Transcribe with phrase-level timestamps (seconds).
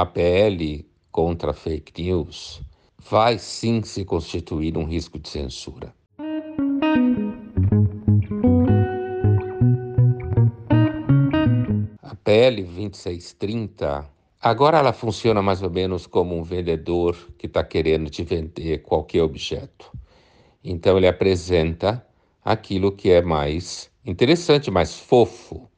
[0.00, 2.62] a PL contra fake news
[3.10, 5.92] vai sim se constituir um risco de censura.
[12.00, 14.08] A PL 2630
[14.40, 19.22] agora ela funciona mais ou menos como um vendedor que está querendo te vender qualquer
[19.22, 19.90] objeto.
[20.62, 22.06] Então ele apresenta
[22.44, 25.68] aquilo que é mais interessante, mais fofo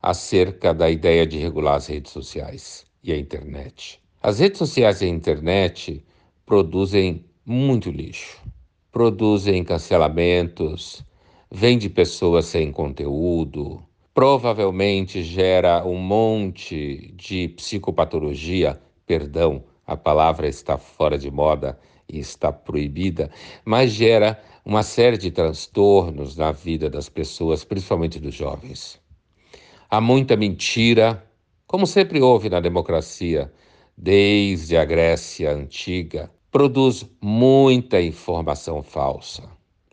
[0.00, 4.00] acerca da ideia de regular as redes sociais e a internet.
[4.22, 6.04] As redes sociais e a internet
[6.44, 8.42] produzem muito lixo,
[8.90, 11.04] produzem cancelamentos,
[11.50, 21.16] vende pessoas sem conteúdo, provavelmente gera um monte de psicopatologia, perdão, a palavra está fora
[21.16, 21.78] de moda
[22.08, 23.30] e está proibida,
[23.64, 29.00] mas gera uma série de transtornos na vida das pessoas, principalmente dos jovens.
[29.88, 31.24] Há muita mentira,
[31.68, 33.52] como sempre houve na democracia,
[33.94, 39.42] desde a Grécia antiga, produz muita informação falsa,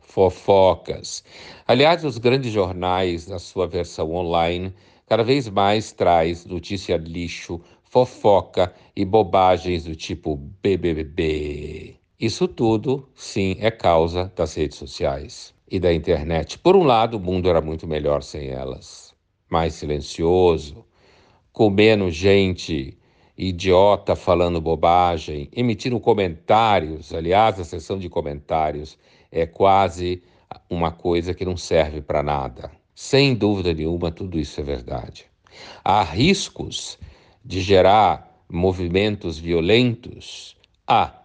[0.00, 1.24] fofocas.
[1.66, 4.72] Aliás, os grandes jornais, na sua versão online,
[5.08, 11.96] cada vez mais traz notícia lixo, fofoca e bobagens do tipo BBB.
[12.20, 16.60] Isso tudo, sim, é causa das redes sociais e da internet.
[16.60, 19.12] Por um lado, o mundo era muito melhor sem elas,
[19.50, 20.85] mais silencioso,
[21.56, 22.98] com menos gente
[23.34, 27.14] idiota falando bobagem, emitindo comentários.
[27.14, 28.98] Aliás, a sessão de comentários
[29.32, 30.22] é quase
[30.68, 32.70] uma coisa que não serve para nada.
[32.94, 35.24] Sem dúvida nenhuma, tudo isso é verdade.
[35.82, 36.98] Há riscos
[37.42, 40.58] de gerar movimentos violentos?
[40.86, 41.22] Há.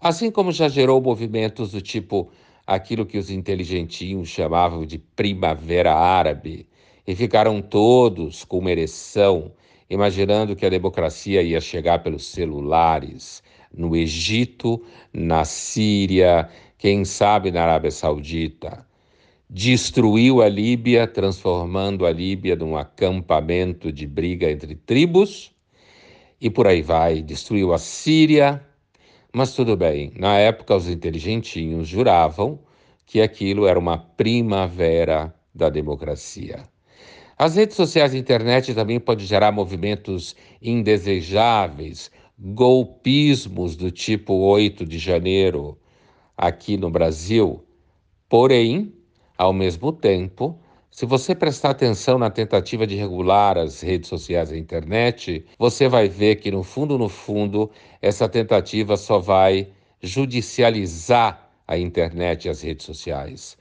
[0.00, 2.30] Assim como já gerou movimentos do tipo
[2.66, 6.66] aquilo que os inteligentinhos chamavam de primavera árabe,
[7.06, 9.52] e ficaram todos com uma ereção
[9.88, 17.62] imaginando que a democracia ia chegar pelos celulares no Egito, na Síria, quem sabe na
[17.62, 18.86] Arábia Saudita.
[19.48, 25.52] Destruiu a Líbia, transformando a Líbia num acampamento de briga entre tribos,
[26.40, 27.22] e por aí vai.
[27.22, 28.64] Destruiu a Síria,
[29.32, 30.12] mas tudo bem.
[30.16, 32.58] Na época, os inteligentinhos juravam
[33.06, 36.64] que aquilo era uma primavera da democracia.
[37.36, 44.98] As redes sociais e internet também podem gerar movimentos indesejáveis, golpismos do tipo 8 de
[44.98, 45.76] janeiro
[46.36, 47.64] aqui no Brasil.
[48.28, 48.92] Porém,
[49.36, 50.56] ao mesmo tempo,
[50.92, 56.08] se você prestar atenção na tentativa de regular as redes sociais e internet, você vai
[56.08, 57.68] ver que, no fundo, no fundo,
[58.00, 59.68] essa tentativa só vai
[60.00, 63.56] judicializar a internet e as redes sociais.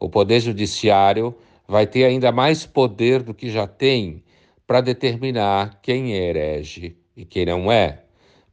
[0.00, 1.34] O Poder Judiciário
[1.68, 4.24] vai ter ainda mais poder do que já tem
[4.66, 8.02] para determinar quem é herege e quem não é,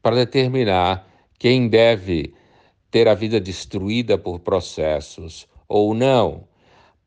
[0.02, 1.08] para determinar
[1.40, 2.34] quem deve
[2.92, 6.48] ter a vida destruída por processos ou não,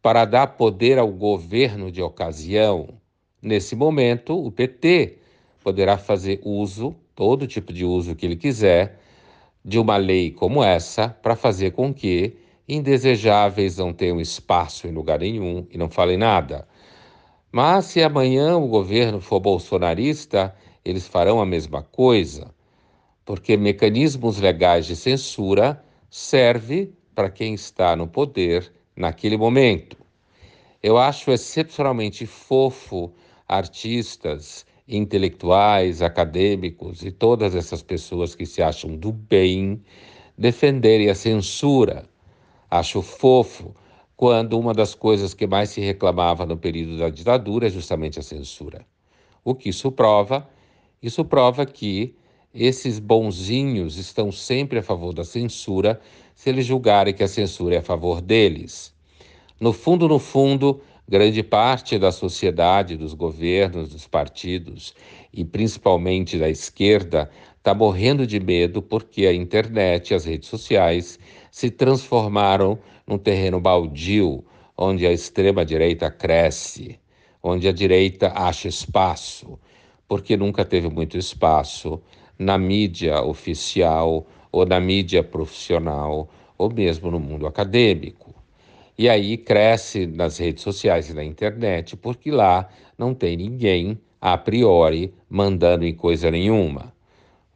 [0.01, 2.89] para dar poder ao governo de ocasião.
[3.41, 5.19] Nesse momento, o PT
[5.63, 8.99] poderá fazer uso, todo tipo de uso que ele quiser,
[9.65, 12.37] de uma lei como essa para fazer com que
[12.69, 16.69] indesejáveis não tenham espaço em lugar nenhum e não falem nada.
[17.51, 22.55] Mas se amanhã o governo for bolsonarista, eles farão a mesma coisa,
[23.25, 29.97] porque mecanismos legais de censura servem para quem está no poder naquele momento.
[30.83, 33.13] Eu acho excepcionalmente fofo
[33.49, 39.83] artistas, intelectuais, acadêmicos e todas essas pessoas que se acham do bem
[40.37, 42.09] defenderem a censura
[42.71, 43.75] Acho fofo
[44.17, 48.23] quando uma das coisas que mais se reclamava no período da ditadura é justamente a
[48.23, 48.85] censura.
[49.45, 50.49] O que isso prova?
[51.03, 52.15] Isso prova que
[52.53, 56.01] esses bonzinhos estão sempre a favor da censura
[56.35, 58.93] se eles julgarem que a censura é a favor deles.
[59.61, 64.95] No fundo, no fundo, grande parte da sociedade, dos governos, dos partidos
[65.33, 67.31] e principalmente da esquerda
[67.69, 71.19] está morrendo de medo porque a internet, as redes sociais
[71.51, 74.43] se transformaram num terreno baldio
[74.75, 76.99] onde a extrema-direita cresce,
[77.43, 79.59] onde a direita acha espaço,
[80.09, 82.01] porque nunca teve muito espaço
[82.39, 86.27] na mídia oficial ou na mídia profissional
[86.57, 88.35] ou mesmo no mundo acadêmico.
[88.97, 92.67] E aí cresce nas redes sociais e na internet, porque lá
[92.97, 96.97] não tem ninguém a priori mandando em coisa nenhuma.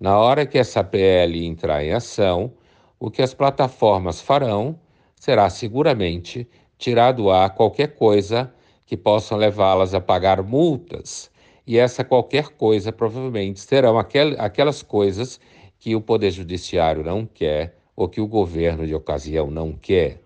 [0.03, 2.55] Na hora que essa PL entrar em ação,
[2.99, 4.77] o que as plataformas farão
[5.15, 8.53] será seguramente tirar do ar qualquer coisa
[8.85, 11.31] que possa levá-las a pagar multas
[11.65, 15.39] e essa qualquer coisa provavelmente serão aquel, aquelas coisas
[15.79, 20.21] que o Poder Judiciário não quer ou que o governo de ocasião não quer.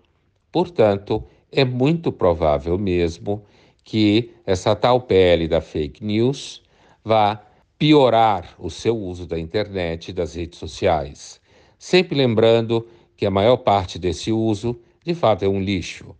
[0.51, 3.45] Portanto, é muito provável mesmo
[3.83, 6.63] que essa tal PL da fake news
[7.05, 7.43] vá
[7.77, 11.39] piorar o seu uso da internet e das redes sociais.
[11.77, 16.15] Sempre lembrando que a maior parte desse uso, de fato, é um lixo,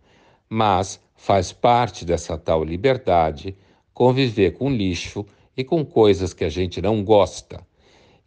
[0.48, 3.56] mas faz parte dessa tal liberdade
[3.92, 5.26] conviver com lixo
[5.56, 7.60] e com coisas que a gente não gosta.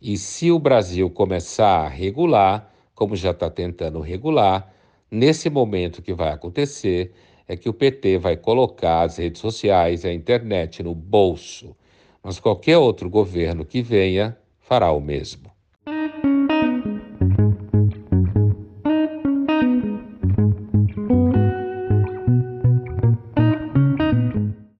[0.01, 4.73] E se o Brasil começar a regular, como já está tentando regular,
[5.09, 7.13] nesse momento que vai acontecer
[7.47, 11.73] é que o PT vai colocar as redes sociais e a internet no bolso.
[12.23, 15.50] Mas qualquer outro governo que venha fará o mesmo.